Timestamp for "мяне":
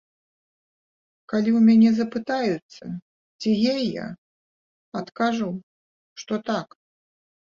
1.67-1.89